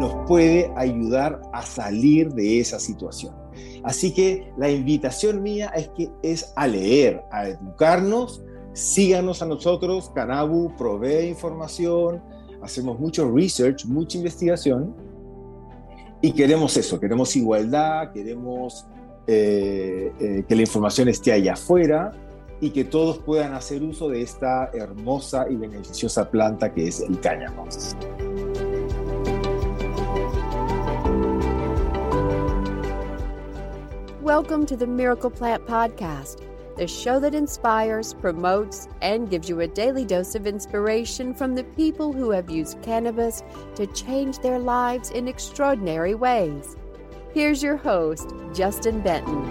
[0.00, 3.34] nos puede ayudar a salir de esa situación.
[3.84, 8.42] Así que la invitación mía es que es a leer, a educarnos,
[8.72, 12.22] síganos a nosotros, Canabu provee información,
[12.62, 14.94] hacemos mucho research, mucha investigación
[16.22, 18.86] y queremos eso, queremos igualdad, queremos
[19.26, 22.12] eh, eh, que la información esté allá afuera
[22.60, 27.20] y que todos puedan hacer uso de esta hermosa y beneficiosa planta que es el
[27.20, 27.66] cáñamo.
[34.30, 39.66] Welcome to the Miracle Plant Podcast, the show that inspires, promotes, and gives you a
[39.66, 43.42] daily dose of inspiration from the people who have used cannabis
[43.74, 46.76] to change their lives in extraordinary ways.
[47.34, 49.42] Here's your host, Justin Benton.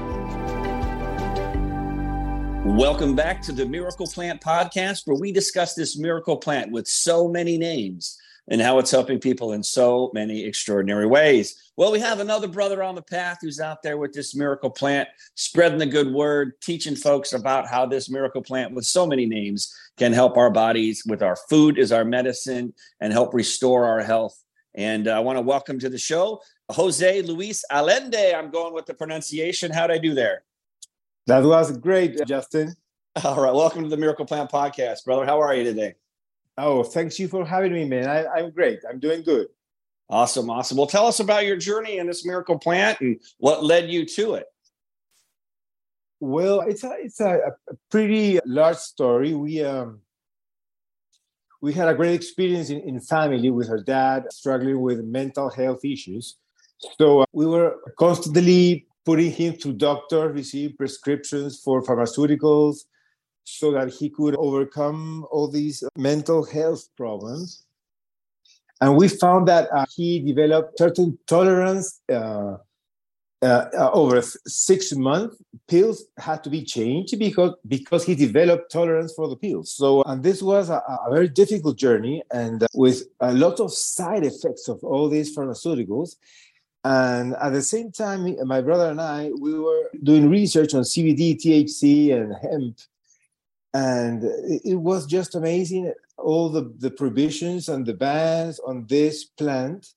[2.77, 7.27] Welcome back to the Miracle Plant Podcast, where we discuss this miracle plant with so
[7.27, 8.17] many names
[8.50, 11.72] and how it's helping people in so many extraordinary ways.
[11.78, 15.08] Well, we have another brother on the path who's out there with this miracle plant,
[15.36, 19.73] spreading the good word, teaching folks about how this miracle plant with so many names
[19.97, 24.44] can help our bodies with our food is our medicine and help restore our health.
[24.73, 28.33] And uh, I want to welcome to the show Jose Luis Allende.
[28.33, 29.72] I'm going with the pronunciation.
[29.72, 30.44] How'd I do there?
[31.27, 32.75] That was great, Justin.
[33.23, 33.53] All right.
[33.53, 35.25] Welcome to the Miracle Plant Podcast, brother.
[35.25, 35.95] How are you today?
[36.61, 38.07] Oh, thanks you for having me, man.
[38.09, 38.81] I, I'm great.
[38.88, 39.47] I'm doing good.
[40.09, 40.77] Awesome, awesome.
[40.77, 44.33] Well, tell us about your journey in this miracle plant and what led you to
[44.33, 44.45] it.
[46.19, 47.37] Well, it's a it's a,
[47.69, 49.33] a pretty large story.
[49.33, 50.02] We um
[51.61, 55.85] we had a great experience in, in family with her dad struggling with mental health
[55.85, 56.35] issues.
[56.97, 62.85] So uh, we were constantly putting him to doctors, receiving prescriptions for pharmaceuticals,
[63.58, 67.64] so that he could overcome all these mental health problems.
[68.81, 72.58] And we found that uh, he developed certain tolerance uh,
[73.42, 75.36] uh, uh over six months.
[75.67, 79.73] Pills had to be changed because because he developed tolerance for the pills.
[79.73, 83.73] So, and this was a, a very difficult journey, and uh, with a lot of
[83.73, 86.16] side effects of all these pharmaceuticals.
[86.86, 91.36] And at the same time, my brother and I, we were doing research on CBD,
[91.36, 92.77] THC, and hemp
[93.73, 99.87] and it was just amazing all the, the prohibitions and the bans on this plant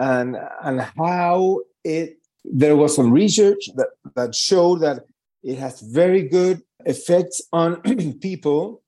[0.00, 5.04] and and how it there was some research that that showed that
[5.42, 7.80] it has very good effects on
[8.20, 8.82] people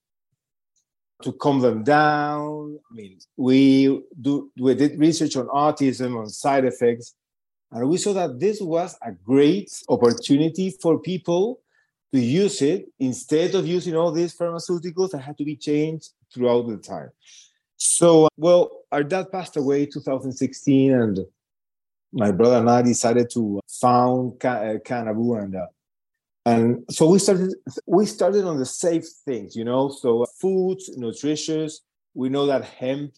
[1.22, 2.78] to calm them down.
[2.90, 7.14] I mean we do we did research on autism on side effects
[7.70, 11.61] and we saw that this was a great opportunity for people
[12.12, 16.68] to use it instead of using all these pharmaceuticals that had to be changed throughout
[16.68, 17.10] the time.
[17.76, 21.18] So, well, our dad passed away 2016, and
[22.12, 25.66] my brother and I decided to found uh, Kannabu, and uh,
[26.44, 27.54] and so we started
[27.86, 29.88] we started on the safe things, you know.
[29.88, 31.80] So foods, nutritious.
[32.14, 33.14] We know that hemp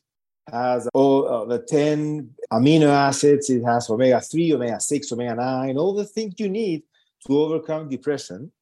[0.51, 3.51] has all uh, the 10 amino acids.
[3.51, 6.83] It has omega 3, omega 6, omega 9, all the things you need
[7.27, 8.53] to overcome depression.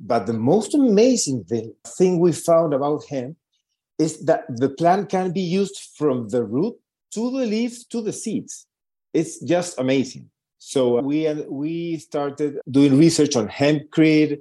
[0.00, 3.36] But the most amazing thing, thing we found about hemp
[3.98, 6.74] is that the plant can be used from the root
[7.12, 8.66] to the leaves to the seeds.
[9.12, 10.30] It's just amazing.
[10.58, 14.38] So uh, we uh, we started doing research on hempcrete,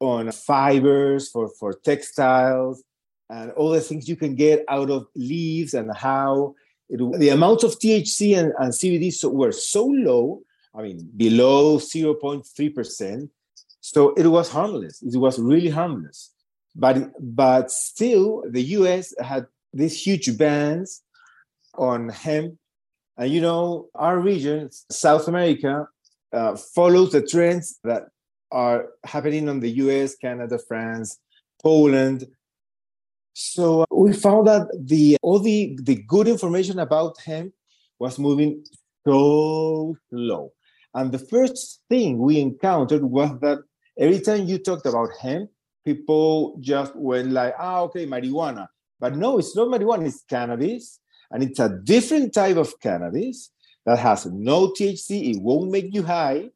[0.00, 2.82] on fibers for, for textiles,
[3.28, 6.54] and all the things you can get out of leaves and how
[6.88, 10.42] it, the amounts of THC and, and CBD so, were so low,
[10.74, 13.28] I mean, below 0.3%,
[13.86, 15.00] so it was harmless.
[15.00, 16.32] It was really harmless.
[16.74, 19.14] But but still, the U.S.
[19.20, 21.02] had these huge bans
[21.78, 22.56] on hemp,
[23.16, 25.86] and you know our region, South America,
[26.32, 28.08] uh, follows the trends that
[28.50, 31.20] are happening on the U.S., Canada, France,
[31.62, 32.26] Poland.
[33.34, 37.52] So we found that the all the the good information about hemp
[38.00, 38.64] was moving
[39.06, 40.52] so slow.
[40.92, 43.58] And the first thing we encountered was that
[43.98, 45.50] every time you talked about hemp,
[45.84, 48.68] people just went like, ah, okay, marijuana.
[48.98, 51.00] But no, it's not marijuana, it's cannabis.
[51.30, 53.50] And it's a different type of cannabis
[53.84, 56.50] that has no THC, it won't make you high,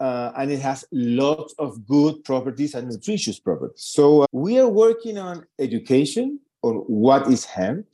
[0.00, 3.82] uh, and it has lots of good properties and nutritious properties.
[3.82, 7.86] So uh, we are working on education on what is hemp.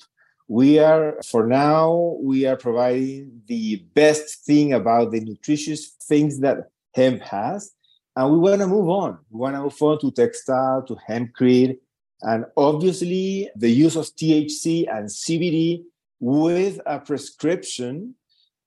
[0.49, 6.71] We are, for now, we are providing the best thing about the nutritious things that
[6.95, 7.73] hemp has
[8.17, 9.19] and we want to move on.
[9.31, 11.79] We want to move on to textile, to hempcrete,
[12.23, 15.85] and obviously the use of THC and CBD
[16.21, 18.15] with a prescription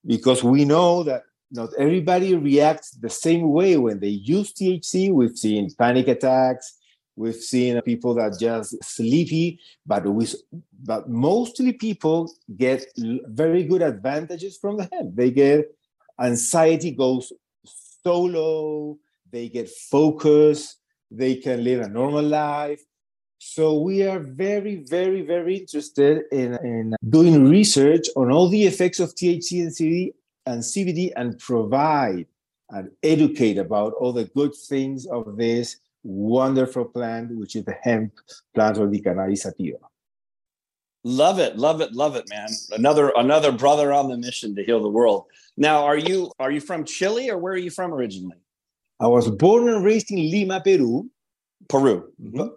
[0.04, 5.12] because we know that not everybody reacts the same way when they use THC.
[5.12, 6.76] We've seen panic attacks,
[7.14, 10.26] we've seen people that just sleepy, but we,
[10.82, 15.14] but mostly people get very good advantages from the hemp.
[15.14, 15.74] They get
[16.20, 17.32] anxiety goes
[17.64, 18.98] so low,
[19.30, 20.78] they get focused,
[21.10, 22.80] they can live a normal life.
[23.38, 28.98] So we are very, very, very interested in, in doing research on all the effects
[28.98, 30.14] of THC and CBD
[30.46, 32.26] and CBD and provide
[32.70, 38.12] and educate about all the good things of this wonderful plant, which is the hemp
[38.54, 39.78] plant or the cannabis sativa.
[41.04, 42.48] Love it, love it, love it, man.
[42.72, 45.26] Another another brother on the mission to heal the world.
[45.56, 48.38] Now, are you are you from Chile or where are you from originally?
[48.98, 51.10] I was born and raised in Lima, Peru.
[51.68, 52.12] Peru.
[52.22, 52.48] Mm-hmm.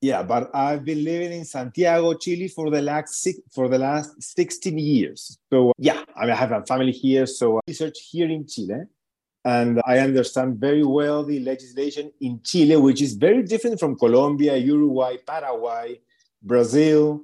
[0.00, 4.20] Yeah, but I've been living in Santiago, Chile for the last six, for the last
[4.20, 5.38] 16 years.
[5.52, 8.86] So yeah, I, mean, I have a family here, so I research here in Chile,
[9.44, 14.56] and I understand very well the legislation in Chile, which is very different from Colombia,
[14.56, 16.00] Uruguay, Paraguay,
[16.42, 17.22] Brazil,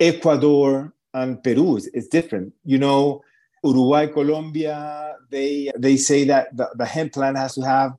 [0.00, 1.76] Ecuador, and Peru.
[1.76, 2.52] It's, it's different.
[2.64, 3.22] You know,
[3.62, 7.92] Uruguay, Colombia, they they say that the, the hemp plant has to have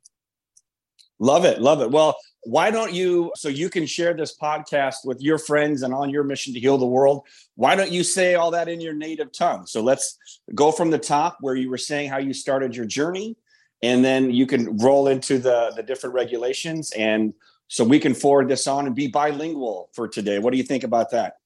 [1.19, 1.91] Love it, love it.
[1.91, 2.15] Well,
[2.47, 6.25] why don't you so you can share this podcast with your friends and on your
[6.25, 7.27] mission to heal the world
[7.57, 9.67] why don't you say all that in your native tongue?
[9.67, 10.19] So let's
[10.55, 13.37] go from the top where you were saying how you started your journey
[13.83, 17.35] and then you can roll into the the different regulations and
[17.69, 20.39] so we can forward this on and be bilingual for today.
[20.39, 21.39] What do you think about that?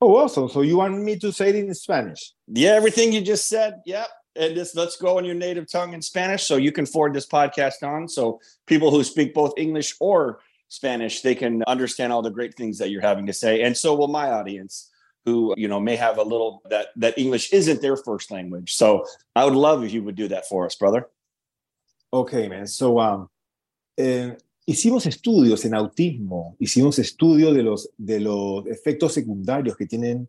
[0.00, 0.48] Oh awesome.
[0.48, 2.32] So you want me to say it in spanish?
[2.46, 3.80] Yeah everything you just said.
[3.86, 7.14] Yep and just let's go in your native tongue in Spanish so you can forward
[7.14, 8.08] this podcast on.
[8.08, 12.78] So people who speak both English or Spanish, they can understand all the great things
[12.78, 13.62] that you're having to say.
[13.62, 14.90] And so will my audience
[15.24, 18.74] who, you know, may have a little that that English isn't their first language.
[18.74, 19.04] So
[19.36, 21.08] I would love if you would do that for us, brother.
[22.12, 22.66] Okay, man.
[22.66, 23.28] So um
[23.96, 24.34] eh,
[24.66, 30.28] hicimos estudios en autismo, hicimos estudios de los de los efectos secundarios que tienen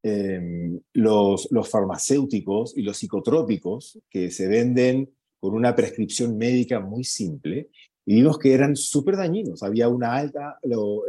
[0.00, 5.10] Em, los, los farmacéuticos y los psicotrópicos que se venden
[5.40, 7.68] con una prescripción médica muy simple
[8.06, 9.64] y vimos que eran súper dañinos.
[9.64, 10.68] Había una alta, eh,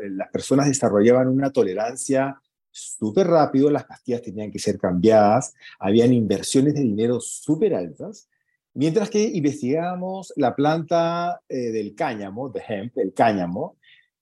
[0.09, 2.41] las personas desarrollaban una tolerancia
[2.71, 8.27] súper rápido, las pastillas tenían que ser cambiadas, habían inversiones de dinero súper altas,
[8.73, 13.77] mientras que investigábamos la planta eh, del cáñamo, de hemp, el cáñamo,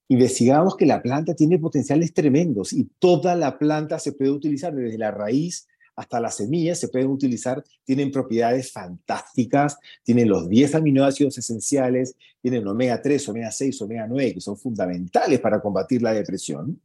[0.09, 4.97] investigamos que la planta tiene potenciales tremendos y toda la planta se puede utilizar desde
[4.97, 11.39] la raíz hasta las semillas se pueden utilizar, tienen propiedades fantásticas, tienen los 10 aminoácidos
[11.39, 16.79] esenciales, tienen omega 3, omega 6, omega 9, que son fundamentales para combatir la depresión.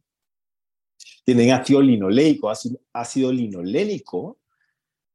[1.23, 2.51] Tienen ácido linoleico,
[2.91, 4.39] ácido, linolénico.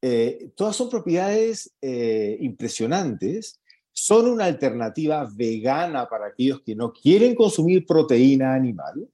[0.01, 3.58] Eh, todas son propiedades eh, impresionantes
[4.01, 9.09] son una alternativa vegana para aquellos que no quieren consumir proteína animal.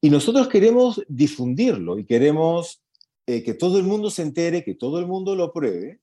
[0.00, 2.82] Y nosotros queremos difundirlo y queremos
[3.26, 6.00] eh, que todo el mundo se entere, que todo el mundo lo pruebe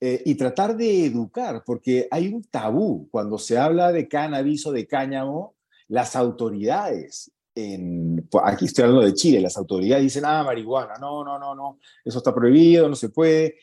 [0.00, 4.72] eh, y tratar de educar, porque hay un tabú cuando se habla de cannabis o
[4.72, 5.54] de cáñamo,
[5.86, 11.38] las autoridades, en, aquí estoy hablando de Chile, las autoridades dicen, ah, marihuana, no, no,
[11.38, 13.56] no, no, eso está prohibido, no se puede.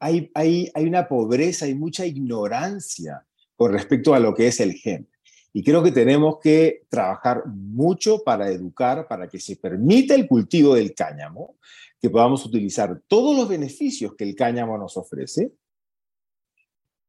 [0.00, 3.24] Hay, hay, hay una pobreza, hay mucha ignorancia
[3.56, 5.08] con respecto a lo que es el gen.
[5.52, 10.74] Y creo que tenemos que trabajar mucho para educar, para que se permita el cultivo
[10.74, 11.56] del cáñamo,
[12.00, 15.52] que podamos utilizar todos los beneficios que el cáñamo nos ofrece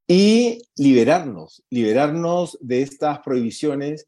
[0.07, 4.07] y liberarnos, liberarnos de estas prohibiciones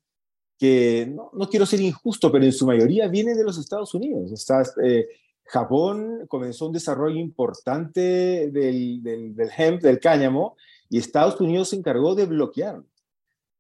[0.59, 4.31] que no, quiero ser injusto, pero en su mayoría vienen de los Estados Unidos.
[4.83, 5.07] Eh,
[5.45, 10.57] Japón comenzó un desarrollo importante del, del, del hemp, del cáñamo,
[10.89, 12.81] y Estados Unidos se encargó de bloquear.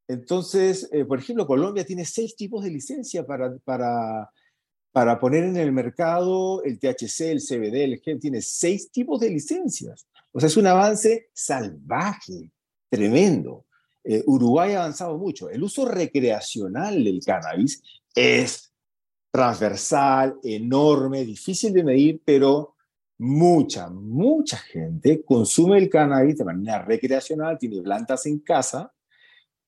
[0.07, 4.29] Entonces, eh, por ejemplo, Colombia tiene seis tipos de licencia para, para,
[4.91, 9.29] para poner en el mercado el THC, el CBD, el hemp, tiene seis tipos de
[9.29, 10.07] licencias.
[10.31, 12.51] O sea, es un avance salvaje,
[12.89, 13.65] tremendo.
[14.03, 15.49] Eh, Uruguay ha avanzado mucho.
[15.49, 17.81] El uso recreacional del cannabis
[18.15, 18.71] es
[19.29, 22.76] transversal, enorme, difícil de medir, pero
[23.17, 28.93] mucha, mucha gente consume el cannabis de manera recreacional, tiene plantas en casa,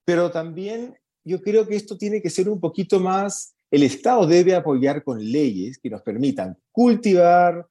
[0.04, 4.54] pero también yo creo que esto tiene que ser un poquito más, el Estado debe
[4.54, 7.66] apoyar con leyes que nos permitan cultivar,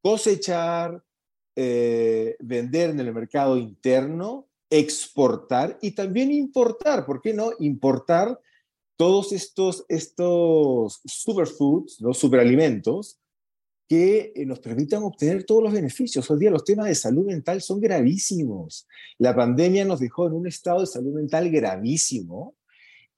[0.00, 1.02] cosechar,
[1.56, 7.52] eh, vender en el mercado interno, exportar y también importar, ¿por qué no?
[7.60, 8.40] Importar
[8.96, 13.18] todos estos, estos superfoods, los superalimentos,
[13.88, 16.30] que eh, nos permitan obtener todos los beneficios.
[16.30, 18.86] Hoy día los temas de salud mental son gravísimos.
[19.18, 22.54] La pandemia nos dejó en un estado de salud mental gravísimo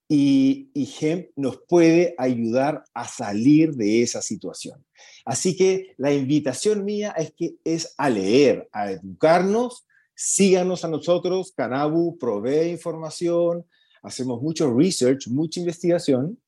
[0.08, 4.84] y, y GEM nos puede ayudar a salir de esa situación.
[5.24, 9.86] Así que la invitación mía es que es a leer, a educarnos.
[10.14, 13.66] Síganos a nosotros, Canabu provee información,
[14.02, 16.38] hacemos mucho research, mucha investigación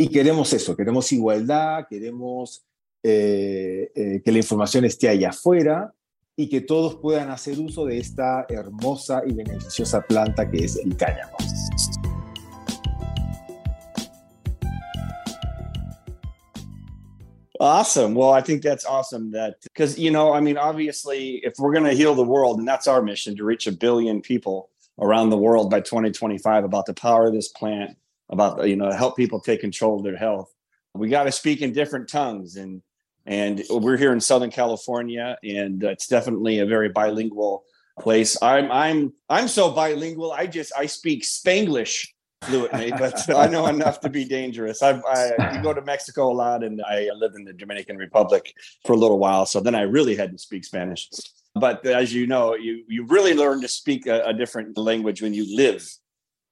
[0.00, 2.64] y queremos eso, queremos igualdad, queremos
[3.02, 5.94] eh, eh, que la información esté allá afuera
[6.36, 10.96] y que todos puedan hacer uso de esta hermosa y beneficiosa planta que es el
[10.96, 11.36] cáñamo.
[17.60, 18.14] Awesome.
[18.14, 21.84] Well, I think that's awesome that because, you know, I mean, obviously, if we're going
[21.84, 25.36] to heal the world, and that's our mission to reach a billion people around the
[25.36, 27.98] world by 2025 about the power of this plant,
[28.30, 30.50] about, you know, help people take control of their health,
[30.94, 32.56] we got to speak in different tongues.
[32.56, 32.80] And
[33.26, 37.64] and we're here in Southern California, and it's definitely a very bilingual
[37.98, 38.36] place.
[38.42, 40.32] I'm I'm I'm so bilingual.
[40.32, 42.08] I just I speak Spanglish
[42.42, 44.82] fluently, but I know enough to be dangerous.
[44.82, 45.00] I,
[45.38, 48.52] I go to Mexico a lot, and I lived in the Dominican Republic
[48.86, 49.46] for a little while.
[49.46, 51.08] So then I really had to speak Spanish.
[51.54, 55.34] But as you know, you you really learn to speak a, a different language when
[55.34, 55.86] you live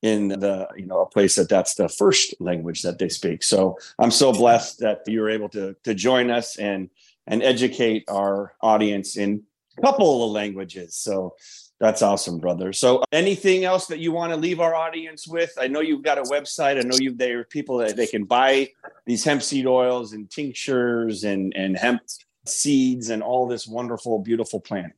[0.02, 3.42] in the you know a place that that's the first language that they speak.
[3.42, 6.90] So i'm so blessed that you're able to to join us and
[7.26, 9.42] and educate our audience in
[9.76, 10.96] a couple of languages.
[10.96, 11.36] So
[11.80, 12.72] that's awesome brother.
[12.72, 15.52] So anything else that you want to leave our audience with?
[15.60, 16.78] I know you've got a website.
[16.78, 18.70] I know you there are people that they can buy
[19.06, 22.02] these hemp seed oils and tinctures and and hemp
[22.46, 24.92] seeds and all this wonderful beautiful plant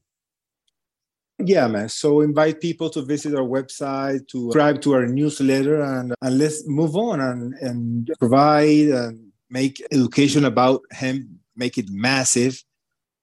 [1.47, 1.89] yeah, man.
[1.89, 6.67] So invite people to visit our website, to subscribe to our newsletter, and, and let's
[6.67, 12.63] move on and, and provide and make education about hemp, make it massive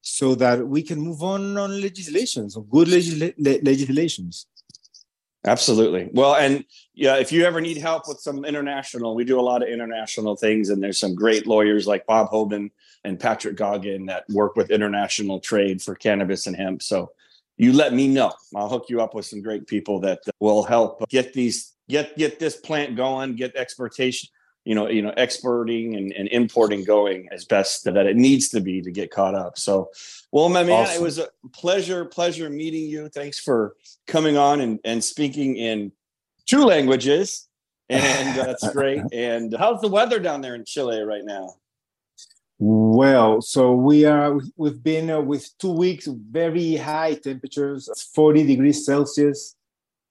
[0.01, 3.33] so that we can move on on legislations, on good legisla-
[3.65, 4.47] legislations.
[5.45, 6.09] Absolutely.
[6.11, 9.63] Well, and yeah, if you ever need help with some international, we do a lot
[9.63, 12.69] of international things, and there's some great lawyers like Bob Hoban
[13.03, 16.81] and Patrick Goggin that work with international trade for cannabis and hemp.
[16.81, 17.11] So
[17.57, 18.31] you let me know.
[18.55, 22.39] I'll hook you up with some great people that will help get these get get
[22.39, 24.29] this plant going, get exportation,
[24.63, 28.61] you know, you know, exporting and, and importing going as best that it needs to
[28.61, 29.57] be to get caught up.
[29.57, 29.89] So,
[30.31, 31.01] well, my man, awesome.
[31.01, 33.09] it was a pleasure, pleasure meeting you.
[33.09, 35.91] Thanks for coming on and, and speaking in
[36.45, 37.47] two languages.
[37.89, 39.01] And uh, that's great.
[39.13, 41.55] And how's the weather down there in Chile right now?
[42.59, 48.83] Well, so we are we've been uh, with two weeks very high temperatures, 40 degrees
[48.83, 49.55] Celsius.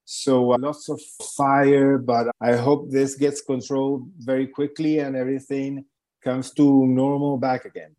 [0.04, 1.00] So uh, lots of
[1.36, 5.86] fire, but I hope this gets controlled very quickly and everything
[6.22, 7.96] comes to normal back again.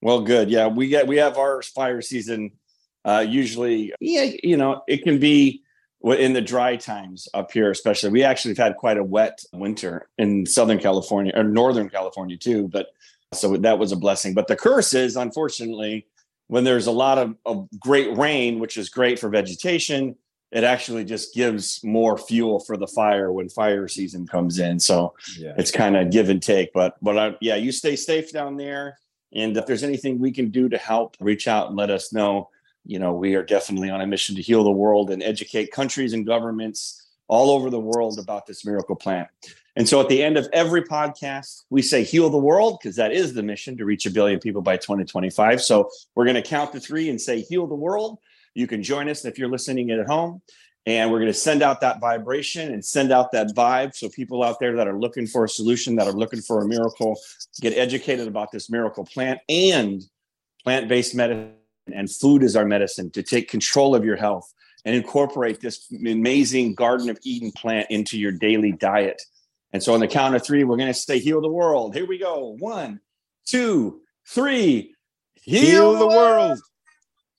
[0.00, 0.50] Well, good.
[0.50, 2.52] Yeah, we get we have our fire season
[3.04, 3.92] uh, usually.
[4.00, 5.62] Yeah, you know, it can be
[6.02, 8.10] in the dry times up here, especially.
[8.10, 12.68] We actually have had quite a wet winter in Southern California or Northern California too,
[12.68, 12.88] but
[13.32, 14.34] so that was a blessing.
[14.34, 16.06] But the curse is, unfortunately,
[16.48, 20.16] when there's a lot of, of great rain, which is great for vegetation,
[20.50, 24.78] it actually just gives more fuel for the fire when fire season comes in.
[24.78, 25.54] So yeah.
[25.56, 26.72] it's kind of give and take.
[26.74, 28.98] But but I, yeah, you stay safe down there.
[29.34, 32.50] And if there's anything we can do to help, reach out and let us know.
[32.84, 36.12] You know, we are definitely on a mission to heal the world and educate countries
[36.12, 39.28] and governments all over the world about this miracle plant.
[39.74, 43.12] And so at the end of every podcast, we say heal the world because that
[43.12, 45.62] is the mission to reach a billion people by 2025.
[45.62, 48.18] So we're going to count to three and say heal the world.
[48.54, 50.42] You can join us if you're listening at home.
[50.84, 53.94] And we're going to send out that vibration and send out that vibe.
[53.94, 56.66] So people out there that are looking for a solution, that are looking for a
[56.66, 57.16] miracle,
[57.60, 60.02] get educated about this miracle plant and
[60.64, 61.54] plant based medicine
[61.92, 64.52] and food is our medicine to take control of your health
[64.84, 69.22] and incorporate this amazing Garden of Eden plant into your daily diet
[69.72, 71.94] And so on the count of three, we're going to say heal the world.
[71.94, 72.56] Here we go.
[72.58, 73.00] One,
[73.46, 74.94] two, three.
[75.34, 76.60] Heal, heal the world.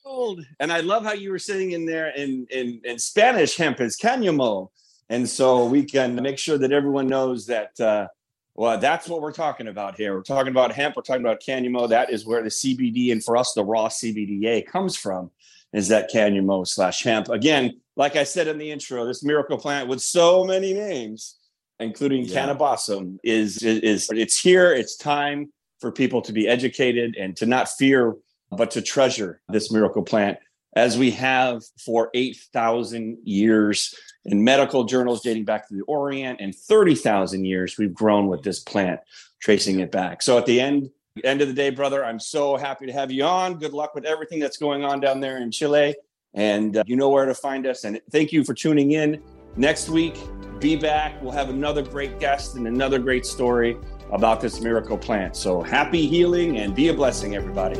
[0.05, 0.45] world.
[0.59, 3.97] And I love how you were sitting in there in, in, in Spanish, hemp is
[3.97, 4.69] cáñamo.
[5.09, 8.07] And so we can make sure that everyone knows that, uh,
[8.55, 10.15] well, that's what we're talking about here.
[10.15, 10.95] We're talking about hemp.
[10.95, 11.89] We're talking about cáñamo.
[11.89, 15.31] That is where the CBD and for us, the raw CBDA comes from
[15.71, 17.29] is that cáñamo slash hemp.
[17.29, 21.35] Again, like I said in the intro, this miracle plant with so many names,
[21.83, 22.47] including yeah.
[22.47, 24.73] kaneh-bosm, is, is, is it's here.
[24.73, 28.15] It's time for people to be educated and to not fear,
[28.51, 30.37] but to treasure this miracle plant
[30.75, 33.93] as we have for 8,000 years
[34.25, 38.59] in medical journals dating back to the Orient and 30,000 years we've grown with this
[38.59, 38.99] plant,
[39.41, 40.21] tracing it back.
[40.21, 40.89] So at the end,
[41.23, 43.59] end of the day, brother, I'm so happy to have you on.
[43.59, 45.95] Good luck with everything that's going on down there in Chile.
[46.33, 47.83] And uh, you know where to find us.
[47.83, 49.21] And thank you for tuning in.
[49.55, 50.15] Next week,
[50.63, 51.21] be back.
[51.21, 53.77] We'll have another great guest and another great story
[54.13, 55.35] about this miracle plant.
[55.35, 57.75] So happy healing and be a blessing, everybody.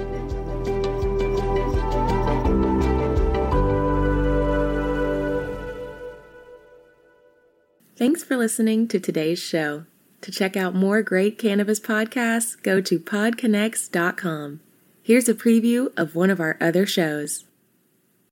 [7.95, 9.85] Thanks for listening to today's show.
[10.19, 14.59] To check out more great cannabis podcasts, go to podconx.com.
[15.01, 17.45] Here's a preview of one of our other shows.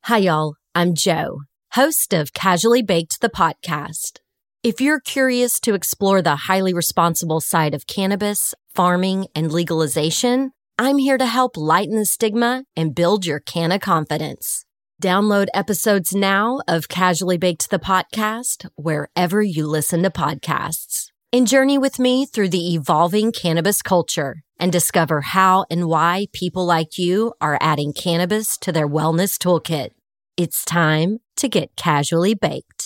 [0.04, 0.56] Hi, y'all.
[0.76, 1.42] I'm Joe,
[1.74, 4.21] host of Casually Baked the podcast.
[4.64, 11.00] If you're curious to explore the highly responsible side of cannabis, farming, and legalization, I'm
[11.00, 14.64] here to help lighten the stigma and build your canna confidence.
[15.02, 21.80] Download episodes now of Casually Baked the podcast wherever you listen to podcasts and journey
[21.80, 27.34] with me through the evolving cannabis culture and discover how and why people like you
[27.42, 29.90] are adding cannabis to their wellness toolkit.
[30.38, 32.81] It's time to get casually baked.